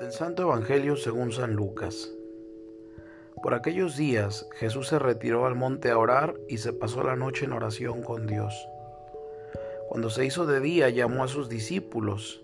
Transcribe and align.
Del 0.00 0.12
Santo 0.12 0.44
Evangelio 0.44 0.96
según 0.96 1.30
San 1.30 1.52
Lucas. 1.52 2.10
Por 3.42 3.52
aquellos 3.52 3.98
días 3.98 4.48
Jesús 4.54 4.88
se 4.88 4.98
retiró 4.98 5.44
al 5.44 5.56
monte 5.56 5.90
a 5.90 5.98
orar 5.98 6.36
y 6.48 6.56
se 6.56 6.72
pasó 6.72 7.02
la 7.02 7.16
noche 7.16 7.44
en 7.44 7.52
oración 7.52 8.02
con 8.02 8.26
Dios. 8.26 8.66
Cuando 9.90 10.08
se 10.08 10.24
hizo 10.24 10.46
de 10.46 10.60
día 10.60 10.88
llamó 10.88 11.22
a 11.22 11.28
sus 11.28 11.50
discípulos, 11.50 12.42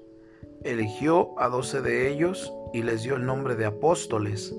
eligió 0.65 1.31
a 1.39 1.49
doce 1.49 1.81
de 1.81 2.11
ellos 2.11 2.53
y 2.75 2.83
les 2.83 3.03
dio 3.05 3.15
el 3.15 3.25
nombre 3.25 3.57
de 3.57 3.65
apóstoles. 3.65 4.55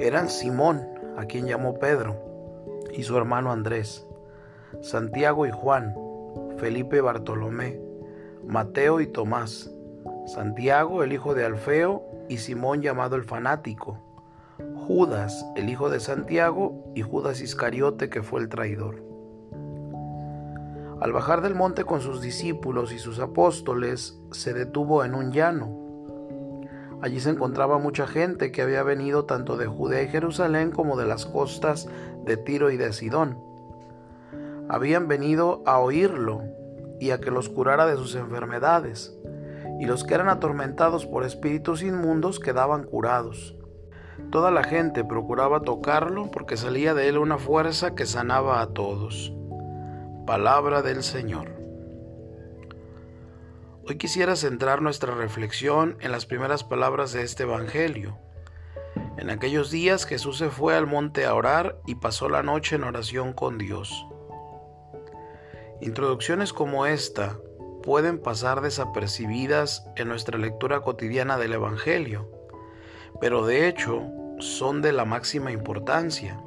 Eran 0.00 0.28
Simón, 0.28 0.84
a 1.16 1.26
quien 1.26 1.46
llamó 1.46 1.78
Pedro, 1.78 2.16
y 2.92 3.04
su 3.04 3.16
hermano 3.16 3.52
Andrés, 3.52 4.04
Santiago 4.80 5.46
y 5.46 5.52
Juan, 5.52 5.94
Felipe 6.56 6.96
y 6.96 7.00
Bartolomé, 7.00 7.80
Mateo 8.44 9.00
y 9.00 9.06
Tomás, 9.06 9.72
Santiago 10.26 11.02
el 11.02 11.12
hijo 11.12 11.34
de 11.34 11.44
Alfeo 11.44 12.04
y 12.28 12.38
Simón 12.38 12.80
llamado 12.80 13.16
el 13.16 13.24
fanático, 13.24 13.98
Judas 14.86 15.44
el 15.56 15.68
hijo 15.68 15.90
de 15.90 15.98
Santiago 15.98 16.92
y 16.94 17.02
Judas 17.02 17.40
Iscariote 17.40 18.08
que 18.08 18.22
fue 18.22 18.40
el 18.40 18.48
traidor. 18.48 19.02
Al 21.00 21.12
bajar 21.12 21.42
del 21.42 21.56
monte 21.56 21.84
con 21.84 22.00
sus 22.00 22.22
discípulos 22.22 22.92
y 22.92 23.00
sus 23.00 23.18
apóstoles, 23.18 24.20
se 24.30 24.54
detuvo 24.54 25.04
en 25.04 25.16
un 25.16 25.32
llano. 25.32 25.76
Allí 27.00 27.18
se 27.18 27.30
encontraba 27.30 27.78
mucha 27.78 28.06
gente 28.06 28.52
que 28.52 28.62
había 28.62 28.84
venido 28.84 29.24
tanto 29.24 29.56
de 29.56 29.66
Judea 29.66 30.02
y 30.02 30.08
Jerusalén 30.08 30.70
como 30.70 30.96
de 30.96 31.06
las 31.06 31.26
costas 31.26 31.88
de 32.24 32.36
Tiro 32.36 32.70
y 32.70 32.76
de 32.76 32.92
Sidón. 32.92 33.36
Habían 34.68 35.08
venido 35.08 35.64
a 35.66 35.80
oírlo 35.80 36.42
y 37.00 37.10
a 37.10 37.20
que 37.20 37.32
los 37.32 37.48
curara 37.48 37.86
de 37.86 37.96
sus 37.96 38.14
enfermedades 38.14 39.18
y 39.82 39.84
los 39.84 40.04
que 40.04 40.14
eran 40.14 40.28
atormentados 40.28 41.06
por 41.06 41.24
espíritus 41.24 41.82
inmundos 41.82 42.38
quedaban 42.38 42.84
curados. 42.84 43.56
Toda 44.30 44.52
la 44.52 44.62
gente 44.62 45.02
procuraba 45.02 45.62
tocarlo 45.62 46.30
porque 46.30 46.56
salía 46.56 46.94
de 46.94 47.08
él 47.08 47.18
una 47.18 47.36
fuerza 47.36 47.96
que 47.96 48.06
sanaba 48.06 48.60
a 48.60 48.68
todos. 48.68 49.32
Palabra 50.24 50.82
del 50.82 51.02
Señor. 51.02 51.48
Hoy 53.84 53.98
quisiera 53.98 54.36
centrar 54.36 54.82
nuestra 54.82 55.16
reflexión 55.16 55.96
en 55.98 56.12
las 56.12 56.26
primeras 56.26 56.62
palabras 56.62 57.12
de 57.12 57.24
este 57.24 57.42
Evangelio. 57.42 58.16
En 59.18 59.30
aquellos 59.30 59.72
días 59.72 60.06
Jesús 60.06 60.38
se 60.38 60.48
fue 60.48 60.76
al 60.76 60.86
monte 60.86 61.24
a 61.24 61.34
orar 61.34 61.80
y 61.88 61.96
pasó 61.96 62.28
la 62.28 62.44
noche 62.44 62.76
en 62.76 62.84
oración 62.84 63.32
con 63.32 63.58
Dios. 63.58 64.06
Introducciones 65.80 66.52
como 66.52 66.86
esta 66.86 67.36
pueden 67.82 68.18
pasar 68.18 68.60
desapercibidas 68.60 69.86
en 69.96 70.08
nuestra 70.08 70.38
lectura 70.38 70.80
cotidiana 70.80 71.36
del 71.36 71.52
Evangelio, 71.52 72.28
pero 73.20 73.44
de 73.44 73.68
hecho 73.68 74.02
son 74.38 74.82
de 74.82 74.92
la 74.92 75.04
máxima 75.04 75.52
importancia. 75.52 76.40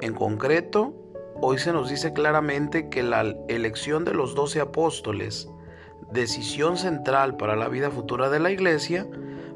En 0.00 0.14
concreto, 0.14 0.94
hoy 1.40 1.58
se 1.58 1.72
nos 1.72 1.88
dice 1.88 2.12
claramente 2.12 2.88
que 2.88 3.02
la 3.02 3.34
elección 3.48 4.04
de 4.04 4.14
los 4.14 4.34
doce 4.34 4.60
apóstoles, 4.60 5.48
decisión 6.10 6.76
central 6.76 7.36
para 7.36 7.56
la 7.56 7.68
vida 7.68 7.90
futura 7.90 8.30
de 8.30 8.40
la 8.40 8.50
Iglesia, 8.50 9.06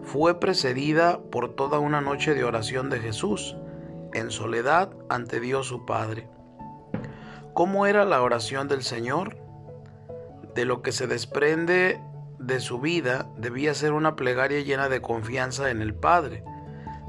fue 0.03 0.41
precedida 0.41 1.21
por 1.31 1.55
toda 1.55 1.79
una 1.79 2.01
noche 2.01 2.35
de 2.35 2.45
oración 2.45 2.91
de 2.91 3.01
Jesús, 3.01 3.57
en 4.15 4.31
soledad 4.31 4.91
ante 5.09 5.41
Dios 5.41 5.67
su 5.67 5.87
Padre. 5.87 6.29
¿Cómo 7.55 7.87
era 7.87 8.05
la 8.05 8.23
oración 8.23 8.69
del 8.69 8.83
Señor? 8.83 9.42
De 10.55 10.65
lo 10.65 10.83
que 10.83 10.93
se 10.93 11.07
desprende 11.07 12.01
de 12.39 12.61
su 12.61 12.81
vida 12.81 13.31
debía 13.37 13.75
ser 13.75 13.93
una 13.93 14.17
plegaria 14.17 14.61
llena 14.61 14.89
de 14.89 15.01
confianza 15.01 15.71
en 15.71 15.81
el 15.81 15.95
Padre, 15.95 16.45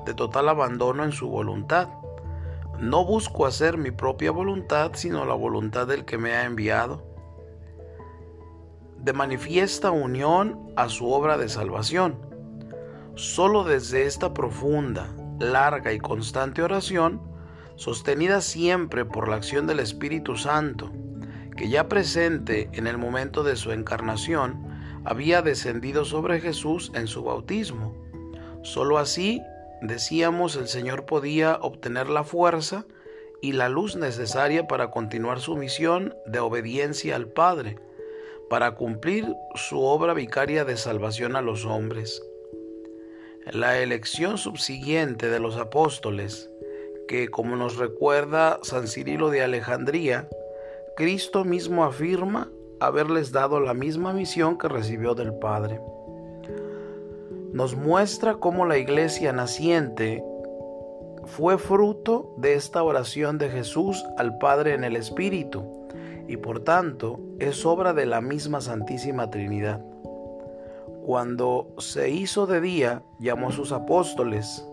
de 0.05 0.13
total 0.13 0.49
abandono 0.49 1.03
en 1.03 1.11
su 1.11 1.27
voluntad. 1.29 1.89
No 2.79 3.05
busco 3.05 3.45
hacer 3.45 3.77
mi 3.77 3.91
propia 3.91 4.31
voluntad, 4.31 4.91
sino 4.93 5.25
la 5.25 5.33
voluntad 5.33 5.87
del 5.87 6.05
que 6.05 6.17
me 6.17 6.33
ha 6.33 6.45
enviado. 6.45 7.03
De 8.97 9.13
manifiesta 9.13 9.91
unión 9.91 10.71
a 10.75 10.89
su 10.89 11.11
obra 11.11 11.37
de 11.37 11.49
salvación. 11.49 12.17
Solo 13.15 13.63
desde 13.63 14.05
esta 14.05 14.33
profunda, 14.33 15.07
larga 15.39 15.93
y 15.93 15.99
constante 15.99 16.61
oración, 16.61 17.21
sostenida 17.75 18.41
siempre 18.41 19.05
por 19.05 19.27
la 19.27 19.35
acción 19.35 19.67
del 19.67 19.79
Espíritu 19.79 20.35
Santo, 20.35 20.91
que 21.55 21.69
ya 21.69 21.87
presente 21.87 22.69
en 22.73 22.87
el 22.87 22.97
momento 22.97 23.43
de 23.43 23.55
su 23.55 23.71
encarnación, 23.71 24.73
había 25.05 25.41
descendido 25.41 26.05
sobre 26.05 26.39
Jesús 26.39 26.91
en 26.95 27.07
su 27.07 27.23
bautismo. 27.23 27.95
Solo 28.61 28.97
así, 28.97 29.41
decíamos, 29.81 30.55
el 30.55 30.67
Señor 30.67 31.05
podía 31.05 31.57
obtener 31.61 32.09
la 32.09 32.23
fuerza 32.23 32.85
y 33.41 33.51
la 33.51 33.67
luz 33.67 33.95
necesaria 33.95 34.67
para 34.67 34.89
continuar 34.89 35.41
su 35.41 35.57
misión 35.57 36.15
de 36.25 36.39
obediencia 36.39 37.15
al 37.17 37.27
Padre, 37.27 37.77
para 38.49 38.75
cumplir 38.75 39.27
su 39.55 39.81
obra 39.81 40.13
vicaria 40.13 40.63
de 40.63 40.77
salvación 40.77 41.35
a 41.35 41.41
los 41.41 41.65
hombres. 41.65 42.23
La 43.51 43.79
elección 43.79 44.37
subsiguiente 44.37 45.27
de 45.27 45.41
los 45.41 45.57
apóstoles, 45.57 46.49
que 47.09 47.27
como 47.27 47.57
nos 47.57 47.75
recuerda 47.75 48.59
San 48.63 48.87
Cirilo 48.87 49.29
de 49.29 49.43
Alejandría, 49.43 50.29
Cristo 50.95 51.43
mismo 51.43 51.83
afirma 51.83 52.51
haberles 52.79 53.31
dado 53.31 53.59
la 53.59 53.73
misma 53.73 54.13
misión 54.13 54.57
que 54.57 54.67
recibió 54.67 55.15
del 55.15 55.33
Padre. 55.33 55.81
Nos 57.51 57.75
muestra 57.75 58.35
cómo 58.35 58.65
la 58.65 58.77
iglesia 58.77 59.33
naciente 59.33 60.23
fue 61.25 61.57
fruto 61.57 62.35
de 62.37 62.53
esta 62.53 62.83
oración 62.83 63.39
de 63.39 63.49
Jesús 63.49 64.05
al 64.17 64.37
Padre 64.37 64.75
en 64.75 64.83
el 64.83 64.95
Espíritu 64.95 65.63
y 66.27 66.37
por 66.37 66.59
tanto 66.59 67.19
es 67.39 67.65
obra 67.65 67.93
de 67.93 68.05
la 68.05 68.21
misma 68.21 68.61
Santísima 68.61 69.31
Trinidad. 69.31 69.81
Cuando 71.05 71.73
se 71.79 72.09
hizo 72.11 72.45
de 72.45 72.61
día, 72.61 73.03
llamó 73.19 73.49
a 73.49 73.51
sus 73.51 73.71
apóstoles, 73.71 74.65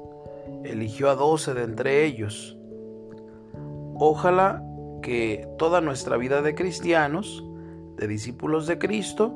eligió 0.65 1.11
a 1.11 1.15
doce 1.15 1.55
de 1.55 1.65
entre 1.65 2.05
ellos. 2.05 2.57
Ojalá 3.95 4.63
que 5.03 5.49
toda 5.59 5.81
nuestra 5.81 6.17
vida 6.17 6.43
de 6.43 6.55
cristianos, 6.55 7.45
de 7.97 8.07
discípulos 8.07 8.67
de 8.67 8.79
Cristo, 8.79 9.35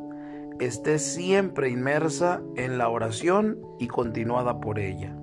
esté 0.60 0.98
siempre 0.98 1.68
inmersa 1.68 2.42
en 2.56 2.78
la 2.78 2.88
oración 2.88 3.60
y 3.78 3.88
continuada 3.88 4.60
por 4.60 4.78
ella. 4.78 5.16